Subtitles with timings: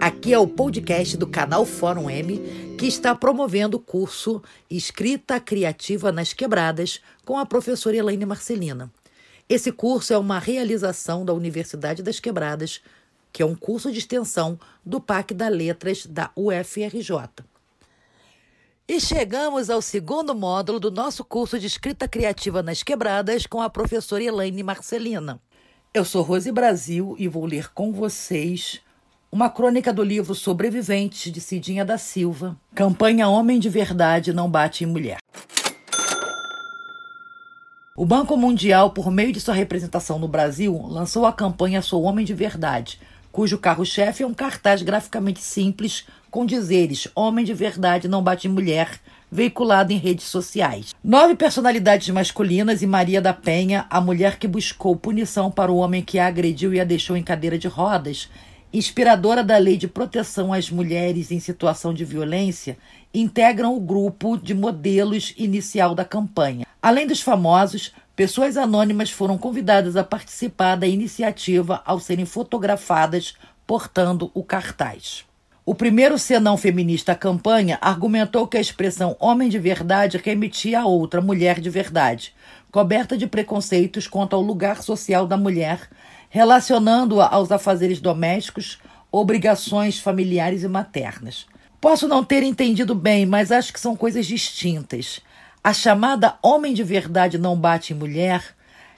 [0.00, 2.40] Aqui é o podcast do canal Fórum M,
[2.76, 8.90] que está promovendo o curso Escrita Criativa nas Quebradas com a professora Elaine Marcelina.
[9.48, 12.82] Esse curso é uma realização da Universidade das Quebradas,
[13.32, 17.30] que é um curso de extensão do PAC da Letras da UFRJ.
[18.88, 23.70] E chegamos ao segundo módulo do nosso curso de Escrita Criativa nas Quebradas com a
[23.70, 25.40] professora Elaine Marcelina.
[25.94, 28.84] Eu sou Rose Brasil e vou ler com vocês
[29.30, 32.56] uma crônica do livro Sobreviventes de Cidinha da Silva.
[32.74, 35.18] Campanha Homem de Verdade não bate em mulher.
[37.96, 42.26] O Banco Mundial, por meio de sua representação no Brasil, lançou a campanha Sou Homem
[42.26, 43.00] de Verdade,
[43.32, 48.50] cujo carro-chefe é um cartaz graficamente simples com dizeres Homem de Verdade não bate em
[48.50, 49.00] mulher,
[49.32, 50.94] veiculado em redes sociais.
[51.02, 56.02] Nove personalidades masculinas e Maria da Penha, a mulher que buscou punição para o homem
[56.02, 58.28] que a agrediu e a deixou em cadeira de rodas,
[58.76, 62.76] inspiradora da lei de proteção às mulheres em situação de violência,
[63.14, 66.66] integram o grupo de modelos inicial da campanha.
[66.82, 73.34] Além dos famosos, pessoas anônimas foram convidadas a participar da iniciativa ao serem fotografadas
[73.66, 75.24] portando o cartaz.
[75.68, 80.86] O primeiro senão feminista à campanha argumentou que a expressão homem de verdade remetia a
[80.86, 82.32] outra mulher de verdade,
[82.70, 85.90] coberta de preconceitos quanto ao lugar social da mulher
[86.30, 88.78] relacionando-a aos afazeres domésticos,
[89.10, 91.46] obrigações familiares e maternas.
[91.80, 95.20] Posso não ter entendido bem, mas acho que são coisas distintas.
[95.64, 98.54] A chamada homem de verdade não bate em mulher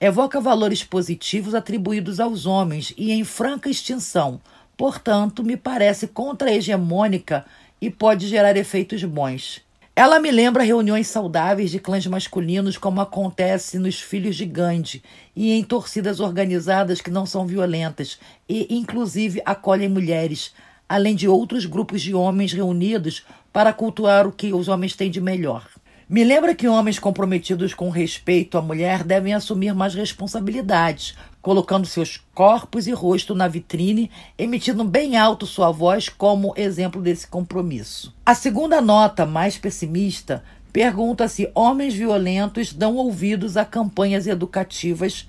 [0.00, 4.40] evoca valores positivos atribuídos aos homens e em franca extinção,
[4.80, 7.44] portanto, me parece contra-hegemônica
[7.82, 9.60] e pode gerar efeitos bons.
[9.94, 15.02] Ela me lembra reuniões saudáveis de clãs masculinos, como acontece nos Filhos de Gandhi,
[15.36, 20.54] e em torcidas organizadas que não são violentas e, inclusive, acolhem mulheres,
[20.88, 25.20] além de outros grupos de homens reunidos para cultuar o que os homens têm de
[25.20, 25.68] melhor.
[26.08, 32.18] Me lembra que homens comprometidos com respeito à mulher devem assumir mais responsabilidades, colocando seus
[32.34, 38.14] corpos e rosto na vitrine, emitindo bem alto sua voz como exemplo desse compromisso.
[38.24, 40.42] A segunda nota, mais pessimista,
[40.72, 45.28] pergunta se homens violentos dão ouvidos a campanhas educativas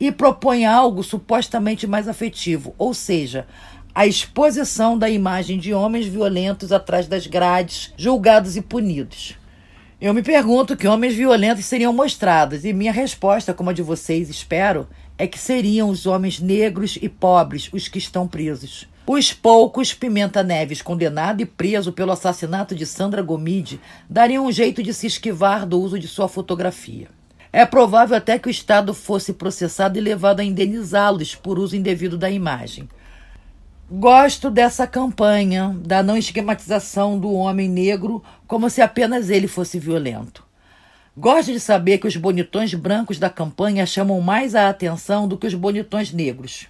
[0.00, 3.46] e propõe algo supostamente mais afetivo, ou seja,
[3.94, 9.36] a exposição da imagem de homens violentos atrás das grades, julgados e punidos.
[10.00, 14.28] Eu me pergunto que homens violentos seriam mostrados, e minha resposta, como a de vocês,
[14.28, 18.88] espero, é que seriam os homens negros e pobres os que estão presos.
[19.06, 24.82] Os poucos Pimenta Neves condenado e preso pelo assassinato de Sandra Gomide dariam um jeito
[24.82, 27.08] de se esquivar do uso de sua fotografia.
[27.52, 32.16] É provável até que o Estado fosse processado e levado a indenizá-los por uso indevido
[32.16, 32.88] da imagem.
[33.90, 40.42] Gosto dessa campanha da não esquematização do homem negro como se apenas ele fosse violento.
[41.14, 45.46] Gosto de saber que os bonitões brancos da campanha chamam mais a atenção do que
[45.46, 46.68] os bonitões negros.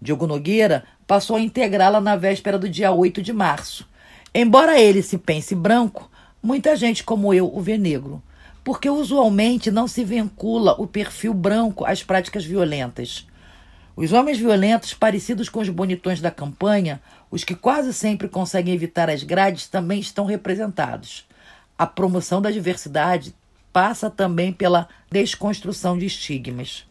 [0.00, 3.88] Diogo Nogueira passou a integrá-la na véspera do dia 8 de março.
[4.34, 6.10] Embora ele se pense branco,
[6.42, 8.22] muita gente como eu o vê negro,
[8.62, 13.26] porque usualmente não se vincula o perfil branco às práticas violentas.
[13.96, 17.00] Os homens violentos, parecidos com os bonitões da campanha,
[17.30, 21.26] os que quase sempre conseguem evitar as grades, também estão representados.
[21.78, 23.34] A promoção da diversidade
[23.72, 26.86] passa também pela desconstrução de estigmas.